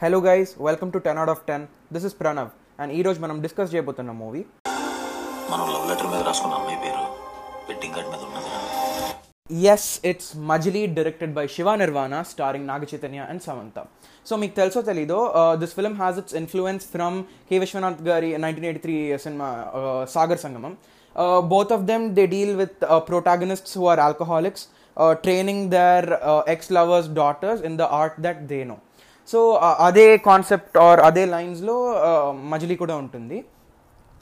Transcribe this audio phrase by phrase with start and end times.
[0.00, 1.62] Hello guys welcome to ten out of ten
[1.94, 2.48] this is Pranav
[2.80, 4.42] and ఈ రోజు మనం discuss చేయబోతున్న మూవీ
[5.50, 7.04] మనం లవ్ లెటర్ మీద రాసుకున్న అమ్మాయి పేరు
[7.68, 8.50] వెడ్డింగ్ కార్డ్ మీద ఉన్నది
[9.66, 13.78] yes it's Majili directed by Shiva Nirvana starring Naga Chaitanya and Samantha
[14.26, 15.18] so మీకు తెలుసో తెలీదో
[15.62, 17.16] this film has its influence from
[17.48, 19.48] K Vishwanath గారి నైన్టీన్ ఎయిటీ త్రీ సినిమా
[20.14, 20.74] Sagar Sangamam
[21.52, 22.76] both of them they deal with
[23.08, 24.66] ప్రొటాగనిస్ట్స్ who are alcoholics
[25.22, 26.08] training their
[26.48, 28.76] ex lovers daughters in the art that they know
[29.30, 29.38] so
[29.88, 31.76] అదే concept or అదే లైన్స్లో
[32.52, 33.38] మజిలీ కూడా ఉంటుంది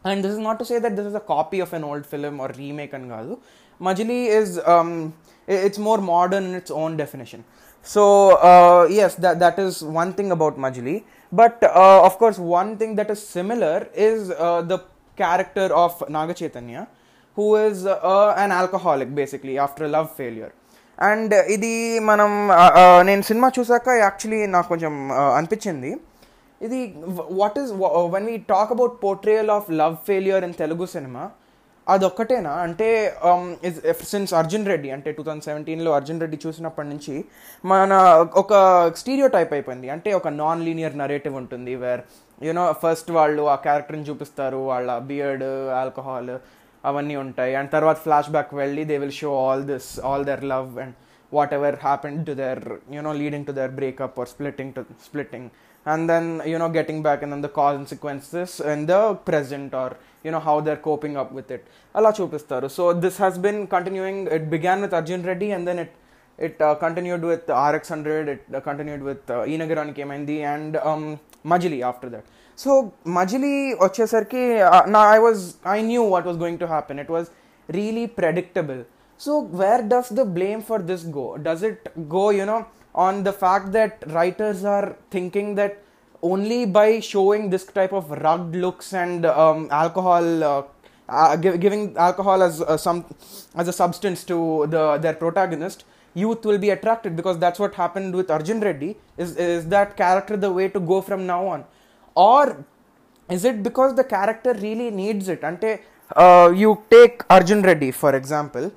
[0.04, 2.34] and this is not to say that this is a copy of an old film
[2.40, 3.34] or remake అని కాదు
[3.80, 4.54] Majili is
[5.48, 7.44] it's more modern in it's own definition
[7.86, 8.02] so
[9.04, 10.96] yes that is one thing about Majili
[11.32, 11.62] but
[12.06, 14.22] of course one thing that is similar is
[14.64, 14.76] the
[15.18, 16.78] character of Naga Chaitanya
[17.36, 17.82] who is
[18.44, 20.54] an alcoholic basically after love failure
[21.07, 21.73] And ఇది
[22.09, 22.31] మనం
[23.09, 24.93] నేను cinema చూసాక actually నాకు కొంచెం
[25.39, 25.91] అనిపించింది.
[26.61, 26.79] ఇది
[27.41, 27.71] what is
[28.15, 31.23] one we talk about portrayal of love failure in Telugu cinema
[31.87, 32.51] అదొక్కటేనా?
[32.65, 32.87] అంటే
[34.09, 37.15] since Arjun Reddy అంటే టూ థౌజండ్ సెవెంటీన్లో అర్జున్ రెడ్డి చూసినప్పటి నుంచి
[37.71, 37.93] మన
[38.41, 38.53] ఒక
[39.01, 39.87] స్టీరియో టైప్ అయిపోయింది.
[39.95, 42.03] అంటే ఒక నాన్ లీనియర్ నరేటివ్ ఉంటుంది వేర్
[42.47, 45.47] యూనో ఫస్ట్ వాళ్ళు ఆ క్యారెక్టర్ని చూపిస్తారు వాళ్ళ బియర్డ్
[45.81, 46.31] ఆల్కహాల్
[46.84, 50.72] అవన్నీ ఉంటాయి అండ్ తర్వాత ఫ్లాష్ బ్యాక్ వెళ్ళి they will show all this all their love
[50.84, 50.94] and
[51.32, 52.62] whatever happen to there
[52.96, 55.48] you know leading to their breakup or splitting to splitting
[55.86, 59.88] and then you know getting back and then the consequences in the present or
[60.24, 64.22] you know how they're coping up with it అలా చూపిస్తారు so this has been continuing
[64.36, 65.92] it began with Arjun Reddy and then it
[66.38, 70.76] it continued with RX hundred it continued with ఈ నగరానికి ఏమైంది and
[71.52, 72.28] Majili after that
[72.64, 72.72] so
[73.18, 73.54] Majili
[73.84, 74.42] వచ్చేసరికి
[74.96, 75.42] నా I was
[75.76, 77.28] I knew what was going to happen it was
[77.68, 78.80] really predictable
[79.20, 82.60] so where does the blame for this go does it go you know
[82.94, 85.82] on the fact that writers are thinking that
[86.22, 90.62] only by showing this type of rugged looks and um, alcohol uh,
[91.08, 93.04] uh, give, giving alcohol as uh, some
[93.56, 95.84] as a substance to the their protagonist
[96.14, 100.36] youth will be attracted because that's what happened with arjun reddy is is that character
[100.36, 101.64] the way to go from now on
[102.27, 102.43] or
[103.29, 105.41] is it because the character really needs it?
[105.49, 105.71] Ante
[106.23, 108.67] uh, you take arjun reddy for example.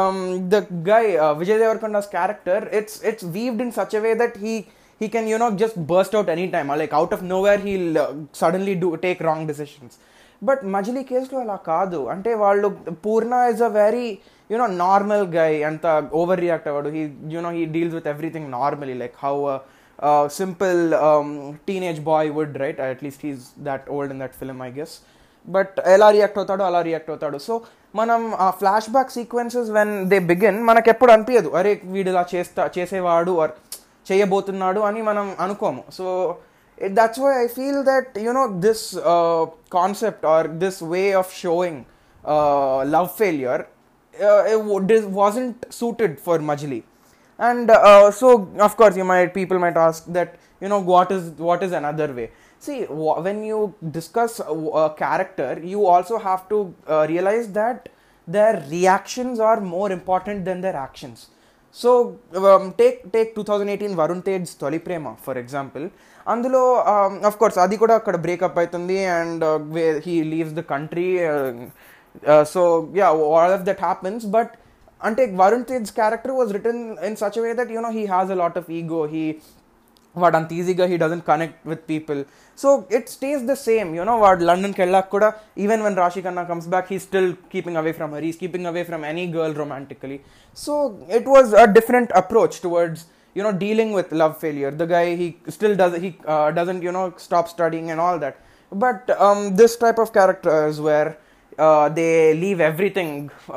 [0.00, 0.18] Um,
[0.54, 0.60] the
[0.90, 4.54] guy uh, vijay Deverakonda's character it's it's weaved in such a way that he
[5.02, 8.08] he can you know just burst out any time, like out of nowhere he'll uh,
[8.42, 9.94] suddenly do take wrong decisions.
[10.48, 12.68] But Majili కేసులో అలా కాదు అంటే వాళ్ళు
[13.04, 14.06] Poorna is a very
[14.52, 15.84] you know normal guy అంత
[16.44, 17.02] overreact He
[17.34, 19.34] you know he deals with everything normally, like how
[20.39, 20.81] simple
[21.67, 24.95] teenage bye would right at least he's that old in that film I guess
[25.47, 27.53] but ఎలా react అవుతాడో అలా react అవుతాడు so
[27.95, 32.63] మనం ఆ flashback sequences when they begin మనకు ఎప్పుడు అనిపించదు అరే వీడు ఇలా చేస్తా
[32.77, 33.53] చేసేవాడు ఆర్
[34.11, 36.05] చేయబోతున్నాడు అని మనం అనుకోము so
[36.97, 38.83] that's why I feel that you know this
[39.73, 41.81] concept or this way of showing
[42.95, 43.63] love failure
[45.11, 46.83] wasn't suited for Majli.
[47.41, 51.23] And uh, so, of course, you might people might ask that you know what is
[51.47, 52.27] what is another way
[52.59, 52.79] see
[53.27, 53.59] when you
[53.97, 57.89] discuss a character you also have to uh, realize that
[58.27, 61.27] their reactions are more important than their actions
[61.75, 65.85] so um, take take 2018 Varun Tej తొలి ప్రేమ for example
[66.33, 66.61] అందులో
[67.29, 69.43] of course అది కూడా అక్కడ breakup అవుతుంది and
[70.05, 71.09] he leaves the country
[72.53, 72.61] so
[72.99, 74.53] yeah all of that happens but
[75.01, 78.57] అంటే Varun Tej character was return in such way that you know he has a lot
[78.61, 79.23] of ego he
[80.15, 82.19] వాడు అంత ఈజీగా he doesn't connect with people
[82.59, 85.27] so it stays the same you know వాడు లండన్కి వెళ్ళాక కూడా
[85.65, 88.83] even when రాశి Khanna comes back he still keeping away from her is keeping away
[88.89, 90.17] from any girl romantically
[90.57, 90.73] so
[91.19, 95.25] it was a different approach towards you know dealing with love failure the guy he
[95.47, 98.35] still does he uh, doesn't you know stop studying and all that
[98.71, 101.09] but um, this type of characters where
[101.57, 103.11] uh, they leave everything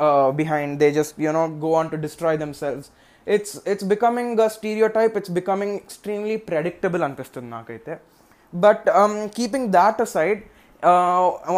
[0.05, 2.85] uh, behind they just you know go on to destroy themselves
[3.27, 7.95] it's it's becoming a stereotype it's becoming extremely predictable అనిపిస్తుంది నాకైతే
[8.53, 8.85] but
[9.37, 10.41] keeping that aside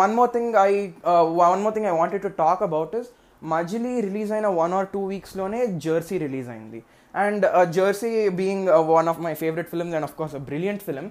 [0.04, 0.72] one more thing i
[1.44, 3.08] one more thing i wanted to talk about is
[3.52, 6.80] Majili release అయిన one or two వీక్స్లోనే Jersey release అయింది
[7.14, 7.44] and
[7.78, 8.12] Jersey
[8.42, 11.08] being one of my favourite films and of course a brilliant film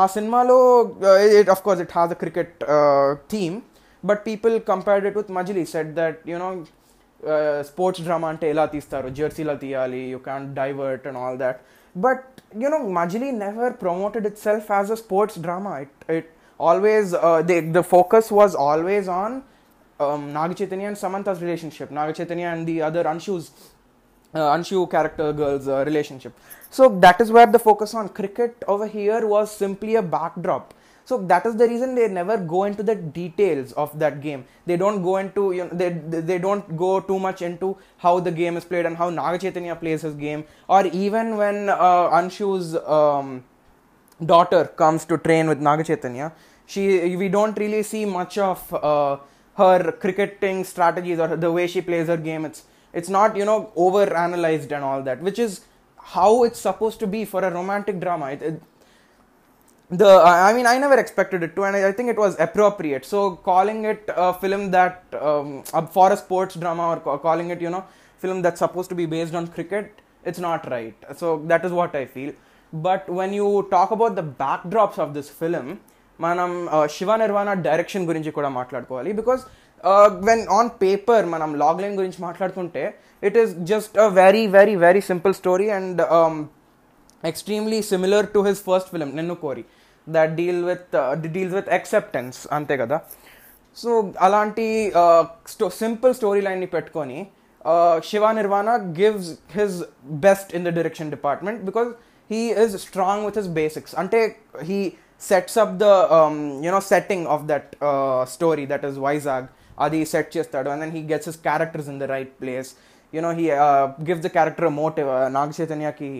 [0.00, 0.58] ఆ సినిమాలో
[1.40, 2.54] it of course it has a cricket
[3.32, 3.56] theme
[4.10, 6.50] but people compared it with Majili set that you know
[7.70, 11.60] sports drama అంటే ఎలా తీస్తారు జెర్సీలో తీయాలి you can divert and all that
[11.96, 12.26] but
[12.64, 17.12] you know Majili never promoted itself as a sports drama it it always
[17.78, 19.36] the focus was always on
[20.00, 23.50] um, Naga Chaitanya and Samantha's relationship, Naga Chaitanya and the other Anshus
[24.34, 26.32] uh, Anshu character girl's uh, relationship.
[26.70, 30.73] So that is where the focus on cricket over here was simply a backdrop.
[31.05, 34.45] So that is the reason they never go into the details of that game.
[34.65, 35.89] They don't go into you know they
[36.31, 39.75] they, don't go too much into how the game is played and how Naga Chaitanya
[39.75, 43.43] plays his game, or even when uh, Anshu's um,
[44.25, 46.33] daughter comes to train with Naga Chaitanya,
[46.65, 49.17] she we don't really see much of uh,
[49.57, 52.45] her cricketing strategies or the way she plays her game.
[52.45, 52.63] It's
[52.93, 55.61] it's not you know over analyzed and all that, which is
[55.97, 58.31] how it's supposed to be for a romantic drama.
[58.31, 58.61] It, it,
[59.89, 63.05] the I mean I never expected it to, and I, think it was appropriate.
[63.05, 67.69] So calling it a film that um, for a sports drama or calling it you
[67.69, 67.83] know
[68.17, 70.95] film that's supposed to be based on cricket, it's not right.
[71.15, 72.33] So that is what I feel.
[72.73, 75.79] But when you talk about the backdrops of this film,
[76.19, 76.51] మనం
[76.95, 79.41] Shiva Nirvana direction గురించి కూడా మాట్లాడుకోవాలి because
[80.27, 82.83] when on paper మనం logline గురించి మాట్లాడుతుంటే
[83.27, 86.01] it is just a very very very simple story and
[87.24, 89.64] extremely similar to his first film నిన్ను Kori
[90.06, 90.94] that deal with
[91.26, 92.98] deals with acceptance అంతే కదా
[93.76, 93.90] సో
[94.20, 94.66] అలాంటి
[95.80, 97.18] సింపుల్ స్టోరీ లైన్ని పెట్టుకొని
[98.08, 99.76] Shiva Nirvana gives his
[100.24, 101.90] best in the direction department because
[102.30, 104.20] he is strong with his basics అంటే
[104.68, 104.80] he
[105.22, 105.86] sets up the
[106.66, 107.70] you know setting of that
[108.34, 109.48] story that is Vizag
[109.78, 112.70] అది set చేస్తాడు and then he gets his characters in the right place
[113.12, 113.46] you know he
[114.08, 116.10] gives the character motive Naga చైతన్యకి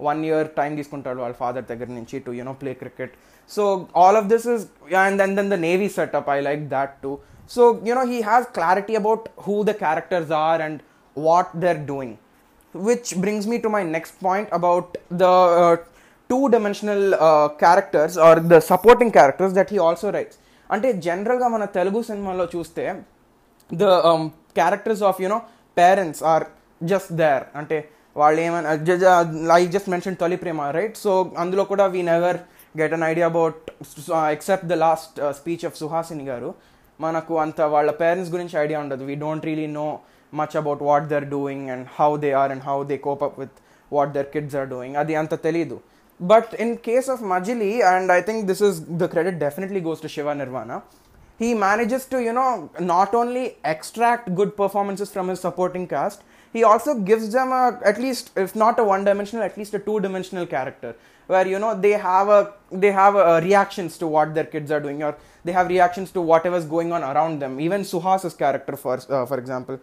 [0.00, 3.14] one year time తీసుకుంటాడు వాళ్ళ father దగ్గర నుంచి to you know play cricket
[3.50, 3.64] so
[4.02, 4.64] all of this is
[5.02, 7.12] and then then the navy setup I like that too
[7.56, 10.80] so you know he has clarity about who the characters are and
[11.16, 12.10] what they're doing
[12.74, 15.32] which brings me to my next point about the
[15.62, 15.76] uh,
[16.30, 20.36] two dimensional uh, characters or the supporting characters that he also writes
[20.70, 22.82] అంటే జనరల్గా మన తెలుగు సినిమాలో చూస్తే
[23.70, 23.86] the
[24.58, 25.38] characters of you know
[25.76, 26.44] parents are
[26.80, 27.78] just there అంటే
[28.16, 28.70] వాళ్ళు ఏమైనా
[29.56, 31.12] I just mention తొలి ప్రేమ right so
[31.42, 32.38] అందులో కూడా we never
[32.80, 33.70] get an idea about
[34.34, 36.50] except the last speech of Suhasini garu
[37.00, 39.88] మనకు అంత వాళ్ళ పేరెంట్స్ గురించి ఐడియా ఉండదు we don't really know
[40.32, 43.56] much about what they're doing and how they are and how they cope up with
[43.92, 45.78] what their kids are doing అది అంత తెలీదు
[46.20, 50.10] but in case of Majili and I think this is the credit definitely goes to
[50.16, 50.72] Shiva Nirvana
[51.40, 52.48] he manages to you know
[52.82, 56.18] not only extract good performances from his supporting cast
[56.55, 59.81] he also gives them a at least if not a one dimensional at least a
[59.87, 60.95] two dimensional character.
[61.31, 62.41] Where you know they have a
[62.71, 66.21] they have a, reactions to what their kids are doing or they have reactions to
[66.21, 67.59] whatever's going on around them.
[67.59, 69.79] Even suhas's character for uh, for example.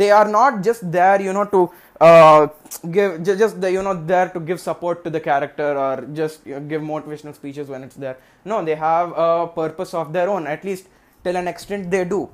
[0.00, 1.60] They are not just there you know to
[2.00, 2.48] uh,
[2.96, 6.44] give ju- just the, you know there to give support to the character or just
[6.46, 8.16] you know, give motivational speeches when it's there.
[8.44, 10.86] No they have a purpose of their own at least
[11.22, 12.28] till an extent they do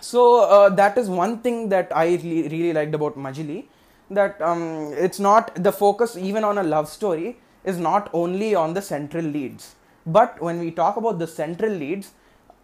[0.00, 3.64] so uh, that is one thing that i really liked about majili
[4.10, 8.74] that um, it's not the focus even on a love story is not only on
[8.74, 9.74] the central leads
[10.06, 12.12] but when we talk about the central leads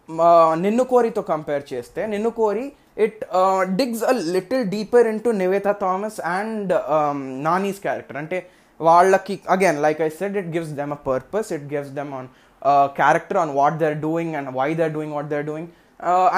[0.09, 5.29] uh, Ninnu Kori to compare cheste Ninnu Kori it uh, digs a little deeper into
[5.29, 8.41] Nivetha Thomas and um, nani's character ante
[8.79, 11.51] again, like I said, it gives them a purpose.
[11.51, 15.43] It gives them them character on what they're doing and why they're doing what they're
[15.43, 15.71] doing.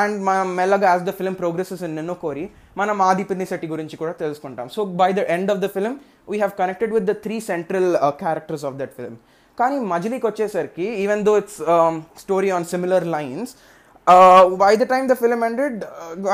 [0.01, 2.45] And మనం మెల్లగా as the film progresses in నిన్ను కోరి
[2.81, 5.95] మనం ఆది శెట్టి గురించి కూడా తెలుసుకుంటాం so by the end of the film
[6.33, 7.91] we have connected with the three central
[8.25, 9.15] characters of that film
[9.59, 11.61] కానీ మజిలీకి వచ్చేసరికి even though it's
[12.25, 13.53] story on similar lines
[14.65, 15.79] by the time the film ended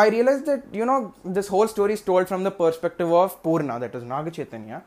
[0.05, 0.97] I realize that you know
[1.37, 4.81] this whole story told from the perspective of Poorna that is Naga Chaitanya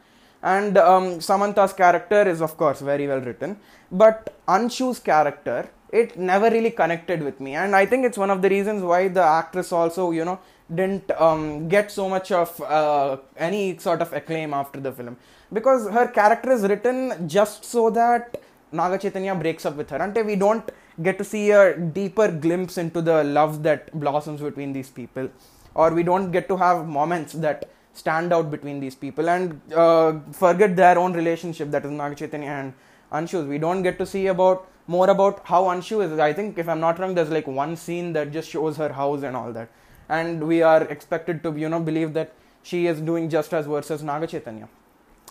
[0.44, 3.52] and um, Samantha's character is of course very well written,
[3.92, 8.43] but Anshu's character it never really connected with me, and I think it's one of
[8.43, 10.39] the reasons why the actress also you know
[10.75, 15.17] didn't um, get so much of uh, any sort of acclaim after the film.
[15.53, 18.39] Because her character is written just so that
[18.71, 20.71] Naga Chaitanya breaks up with her, and we don't
[21.03, 25.31] get to see a deeper glimpse into the love that blossoms between these people,
[25.75, 29.29] or we don't get to have moments that stand out between these people.
[29.29, 32.75] And uh, forget their own relationship that is Naga Chaitanya and
[33.11, 33.47] Anshu's.
[33.47, 36.18] We don't get to see about more about how Anshu is.
[36.20, 39.24] I think if I'm not wrong, there's like one scene that just shows her house
[39.24, 39.70] and all that,
[40.10, 42.34] and we are expected to you know believe that
[42.64, 44.68] she is doing just as worse as Naga Chaitanya.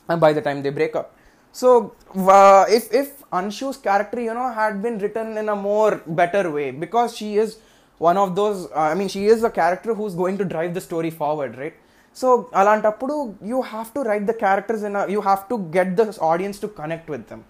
[0.08, 1.14] And by the time they break up,
[1.52, 6.50] so uh, if if Anshu's character you know had been written in a more better
[6.50, 7.58] way because she is
[7.98, 8.66] one of those.
[8.70, 11.74] Uh, I mean, she is a character who's going to drive the story forward, right?
[12.20, 12.28] So
[12.60, 13.14] అలాంటప్పుడు
[13.50, 17.08] you have to right the characters in you have to get the audience to connect
[17.12, 17.42] with them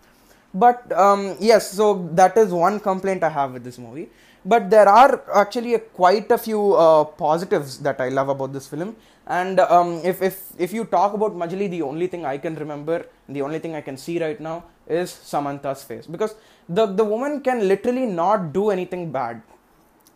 [0.63, 4.09] but um, yes so that is one complaint i have with this movie.
[4.45, 8.67] But there are actually a, quite a few uh, positives that i love about this
[8.67, 8.95] film.
[9.29, 13.05] And um, if, if, if you talk about Majili the only thing i can remember
[13.27, 16.07] the only thing i can see right now is samantha's face.
[16.07, 16.35] Because
[16.69, 19.41] the, the woman can literally not do anything bad.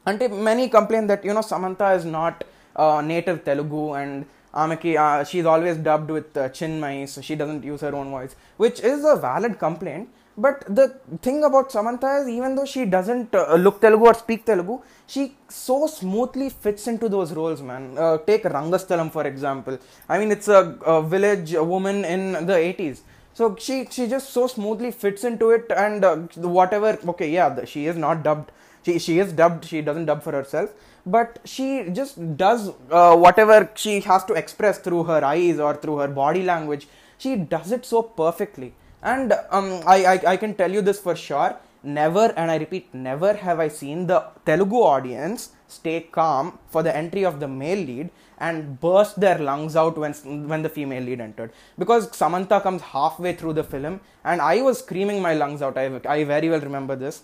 [0.06, 2.46] Until many complain that you know Samantha is not is
[2.86, 4.26] not native Telugu and
[4.62, 4.92] ఆమెకి
[5.30, 10.10] she always dubbed so she doesn't use her own voice, which is a valid complaint.
[10.38, 14.46] But the thing about Samantha is, even though she doesn't uh, look Telugu or speak
[14.46, 17.98] Telugu, she so smoothly fits into those roles, man.
[17.98, 19.78] Uh, take Rangasthalam, for example.
[20.08, 23.02] I mean, it's a, a village woman in the 80s.
[23.34, 27.88] So she, she just so smoothly fits into it, and uh, whatever, okay, yeah, she
[27.88, 28.52] is not dubbed.
[28.84, 30.74] She, she is dubbed, she doesn't dub for herself,
[31.06, 35.98] but she just does uh, whatever she has to express through her eyes or through
[35.98, 36.88] her body language.
[37.18, 41.16] She does it so perfectly and um, I, I i can tell you this for
[41.16, 46.84] sure never and i repeat never have i seen the telugu audience stay calm for
[46.84, 48.10] the entry of the male lead
[48.48, 50.14] and burst their lungs out when
[50.52, 54.80] when the female lead entered because Samantha comes halfway through the film and I was
[54.80, 55.78] screaming my lungs out.
[55.78, 57.22] I, I very well remember this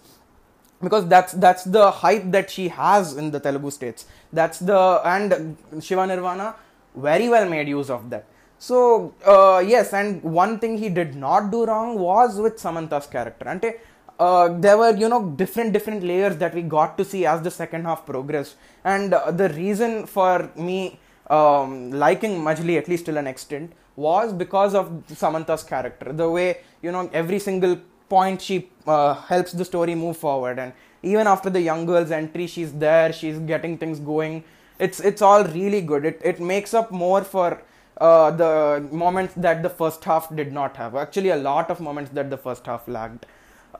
[0.82, 4.06] because that's that's the hype that she has in the Telugu states.
[4.32, 6.56] That's the and Shiva Nirvana
[6.96, 8.26] very well made use of that.
[8.60, 13.48] So uh, yes, and one thing he did not do wrong was with Samantha's character.
[13.48, 13.74] Ante
[14.20, 17.52] uh, there were you know different different layers that we got to see as the
[17.52, 21.00] second half progressed, and uh, the reason for me
[21.30, 26.12] um, liking Majili at least till an extent was because of Samantha's character.
[26.12, 30.74] The way you know every single point she helps the story move forward, and
[31.04, 34.44] even after the young girl's entry, she's there, she's getting things going.
[34.80, 36.06] It's it's all really good.
[36.06, 37.62] It it makes up more for
[38.00, 40.96] uh, the moments that the first half did not have.
[40.96, 43.26] Actually, a lot of moments that the first half lacked.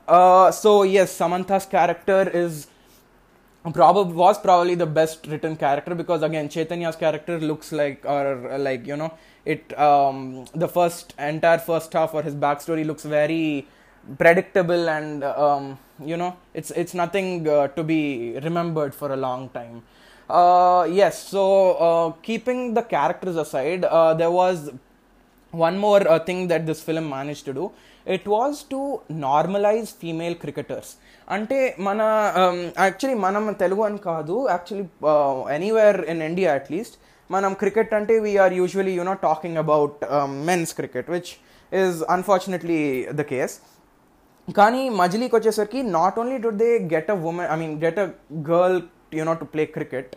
[0.06, 2.66] Uh, so yes, Samantha's character is
[3.72, 8.86] probably was probably the best written character because again Chaitanya's character looks like or like
[8.86, 9.12] you know
[9.44, 13.66] it um, the first entire first half or his backstory looks very
[14.18, 19.48] predictable and um, you know it's it's nothing uh, to be remembered for a long
[19.50, 19.82] time
[20.28, 21.42] Uh, yes so
[21.78, 24.70] uh, keeping the characters aside uh, there was
[25.52, 27.70] one more uh, thing that this film managed to do.
[28.06, 30.88] It was to normalize female cricketers.
[31.28, 31.56] అంటే
[31.86, 32.00] మన
[32.40, 34.86] um, actually మనం తెలుగు అని కాదు actually
[35.56, 36.94] anywhere in India at least
[37.30, 39.98] మనం cricket అంటే we are usually you know talking about
[40.48, 41.32] men's cricket which
[41.72, 42.80] is unfortunately
[43.20, 43.56] the case
[44.60, 48.08] కానీ మజిలీకి వచ్చేసరికి not only do they get a woman I mean get a
[48.50, 48.80] girl
[49.19, 50.11] you know to play cricket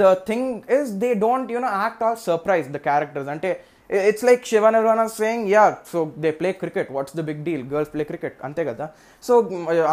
[0.00, 3.50] the thing is they don't you know act all surprise the characters అంటే
[3.90, 5.62] it's like Shiva Nirvana saying yeah
[5.92, 8.86] so they play cricket what's the big deal girls play cricket అంతే కదా
[9.24, 9.34] so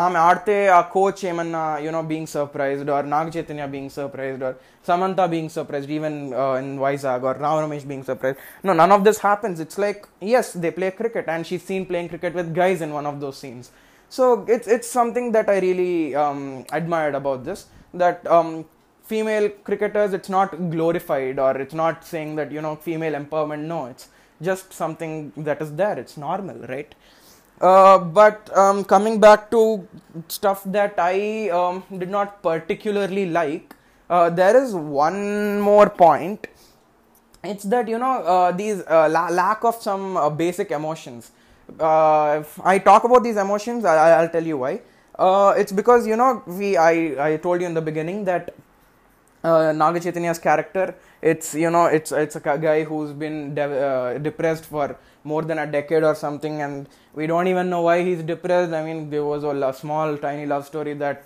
[0.02, 4.58] ఆమె ఆడితే ఆ coach ఏమన్నా you know being surprised are Naga Chaitanya being surprised are
[4.88, 6.18] Samantha being surprised even
[6.62, 8.38] in Vizag are Rao Ramesh being surprise
[8.70, 10.02] no none of this happens it's like
[10.34, 13.40] yes they play cricket and she seen playing cricket with guys in one of those
[13.46, 13.70] scenes
[14.17, 17.61] so it's it's something that i really um, admired about this
[18.03, 18.65] that um,
[19.13, 23.87] female cricketers it's not glorified or it's not saying that you know female empowerment no
[23.87, 24.09] it's
[24.49, 26.95] just something that is there it's normal right
[27.61, 29.87] uh, but um, coming back to
[30.29, 33.75] stuff that I um, did not particularly like,
[34.09, 36.47] uh, there is one more point.
[37.45, 41.33] It's that you know uh, these uh, la- lack of some uh, basic emotions
[41.79, 44.81] uh, if i talk about these emotions I- i'll tell you why.
[45.19, 48.55] Uh, it's because you know we I, I told you in the beginning that
[49.45, 50.01] uh, Naga
[50.41, 55.43] character it's you know it's it's a guy who's been de- uh, depressed for more
[55.43, 58.73] than a decade or something and we don't even know why he's depressed.
[58.73, 61.25] I mean there was a small tiny love story that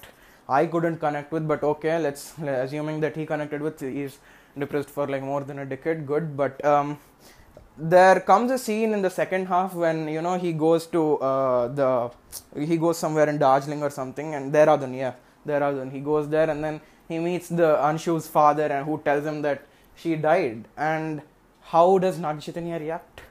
[0.49, 4.19] I couldn't connect with but okay let's assuming that he connected with he's
[4.59, 6.99] depressed for like more than a decade good but um,
[7.77, 11.69] there comes a scene in the second half when you know he goes to uh,
[11.69, 12.11] the
[12.57, 15.15] he goes somewhere in Darjeeling or something and there Dehradun yeah
[15.47, 15.91] Dehradun.
[15.91, 19.67] He goes there and then he meets the Anshu's father and who tells him that
[19.97, 20.67] she died.
[20.77, 21.23] And
[21.61, 23.23] how does Nag Chaitanya react?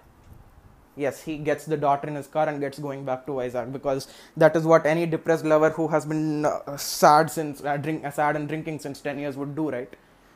[0.96, 4.08] Yes he gets the daughter in his car and gets going back to Vizag because
[4.38, 8.36] that is what any depressed lover who has been uh, sad since uh, drink sad
[8.36, 9.96] and drinking since 10 years would do right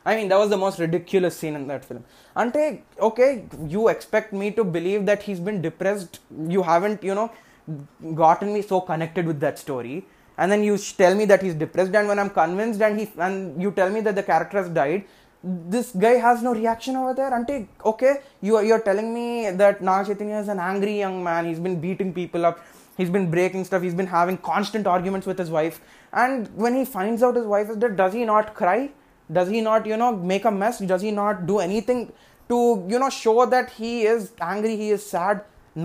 [0.10, 2.04] I mean, that was the most ridiculous scene in that film.
[2.36, 6.20] Ante, okay, you expect me to believe that he's been depressed.
[6.56, 7.30] You haven't, you know,
[8.16, 10.06] gotten me so connected with that story.
[10.38, 13.62] And then you tell me that he's depressed, and when I'm convinced, and he and
[13.62, 15.06] you tell me that the character has died,
[15.44, 17.34] this guy has no reaction over there.
[17.34, 21.46] Ante, okay, you are you're telling me that Chaitanya is an angry young man.
[21.46, 22.66] He's been beating people up.
[22.98, 25.76] he's been breaking stuff he's been having constant arguments with his wife
[26.22, 28.80] and when he finds out his wife is dead does he not cry
[29.31, 32.01] does he not you know make a mess does he not do anything
[32.51, 32.59] to
[32.93, 35.37] you know show that he is angry he is sad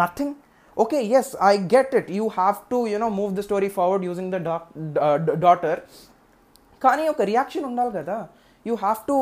[0.01, 0.31] nothing
[0.77, 4.27] okay yes i get it you have to you know move the story forward using
[4.29, 4.63] the doc,
[5.05, 5.75] uh, d- daughter
[6.81, 8.17] కానీ ఒక reaction ఉండాలి కదా
[8.65, 9.15] you have to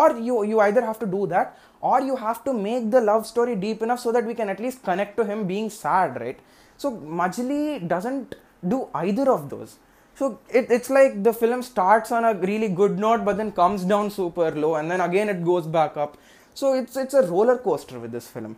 [0.00, 1.48] or you you either have to do that
[1.82, 4.82] or you have to make the love story deep enough so that we can at least
[4.90, 6.40] connect to him being sad right
[6.80, 6.88] so
[7.22, 7.62] Majili
[7.92, 8.32] doesn't
[8.72, 9.72] do either of those
[10.19, 10.25] so
[10.57, 14.05] it, it's like the film starts on a really good note but then comes down
[14.19, 16.11] super low and then again it goes back up
[16.59, 18.53] so it's it's a roller coaster with this film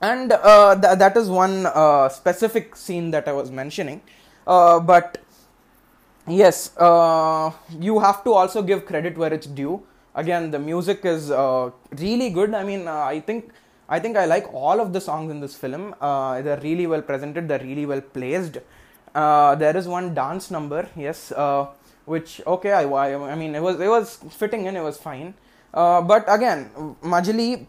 [0.00, 4.00] and uh, th- that is one uh, specific scene that I was mentioning.
[4.46, 5.18] Uh, but
[6.26, 9.82] yes, uh, you have to also give credit where it's due.
[10.14, 12.54] Again, the music is uh, really good.
[12.54, 13.52] I mean, uh, I think
[13.88, 15.94] I think I like all of the songs in this film.
[16.00, 17.48] They're really well presented.
[17.48, 18.58] They're really well placed
[19.14, 21.66] uh, there is one dance number yes uh,
[22.04, 22.82] which okay I,
[23.32, 25.34] I mean it was it was fitting in it was fine.
[25.74, 26.70] Uh, but again
[27.02, 27.66] majili,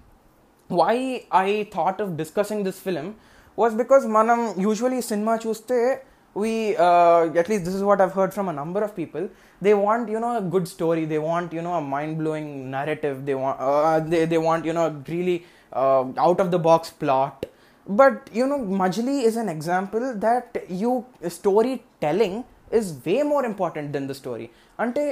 [0.67, 3.15] why i thought of discussing this film
[3.55, 5.99] was because manam usually cinema chuste
[6.33, 9.27] we uh, at least this is what i've heard from a number of people
[9.61, 13.25] they want you know a good story they want you know a mind blowing narrative
[13.25, 15.43] they want uh, they they want you know really
[15.73, 17.45] uh, out of the box plot
[17.89, 24.07] but you know Majili is an example that you storytelling is way more important than
[24.07, 24.49] the story.
[24.83, 25.03] అంటే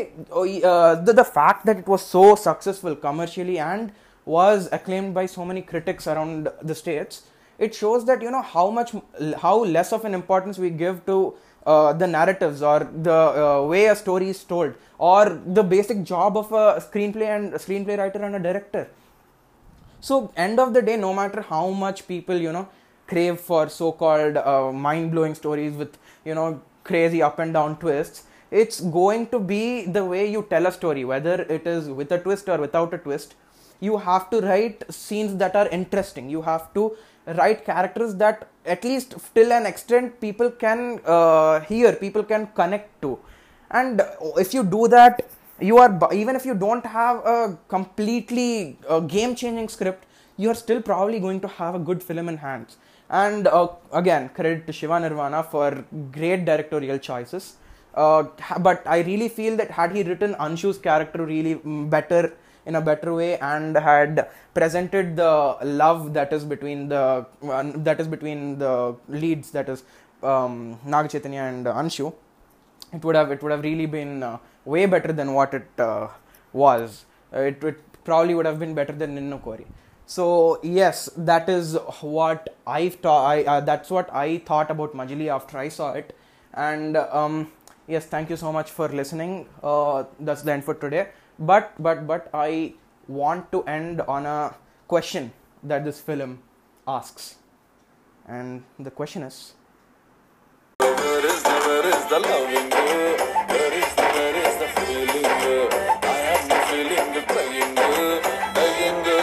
[0.72, 3.92] uh, the, the fact that it was so successful commercially and
[4.36, 7.16] was acclaimed by so many critics around the states
[7.66, 8.94] it shows that you know how much
[9.44, 11.18] how less of an importance we give to
[11.66, 12.80] uh, the narratives or
[13.10, 15.24] the uh, way a story is told or
[15.60, 18.84] the basic job of a screenplay and a screenplay writer and a director
[20.00, 22.68] so end of the day no matter how much people you know
[23.08, 28.80] crave for so-called uh, mind-blowing stories with you know crazy up and down twists it's
[28.80, 32.48] going to be the way you tell a story whether it is with a twist
[32.48, 33.36] or without a twist.
[33.80, 36.30] You have to write scenes that are interesting.
[36.30, 41.94] You have to write characters that at least till an extent people can uh, hear
[41.94, 43.20] people can connect to.
[43.70, 44.02] And
[44.38, 49.36] if you do that you are even if you don't have a completely uh, game
[49.36, 50.06] changing script
[50.38, 52.78] you are still probably going to have a good film in hands
[53.10, 57.56] and uh, again credit to shiva nirvana for great directorial choices.
[57.94, 58.24] Uh,
[58.60, 62.34] but i really feel that had he written anshu's character really mm, better
[62.68, 68.00] in a better way and had presented the love that is between the uh, that
[68.00, 69.84] is between the leads that is
[70.22, 72.14] um, Naga Chaitanya and Anshu
[72.94, 74.38] it would have it would have really been uh,
[74.74, 76.08] way better than what it uh,
[76.54, 77.06] was.
[77.34, 79.66] Uh, it, it probably would have been better than Ninnu Kori.
[80.06, 80.26] So
[80.64, 85.58] yes that is what I thought I uh, that's what I thought about Majili after
[85.58, 86.16] I saw it.
[86.54, 87.52] And um,
[87.88, 89.48] yes thank you so much for listening.
[89.62, 91.10] Uh, that's the end for today.
[91.40, 92.74] But but but I
[93.08, 94.56] want to end on a
[94.88, 95.32] question
[95.64, 96.40] that this film
[96.88, 97.36] asks.
[98.28, 99.54] And the question is
[102.10, 103.87] the?
[104.18, 105.26] Where is the feeling.
[106.02, 107.76] I am feeling the playing.
[108.56, 109.17] Playing.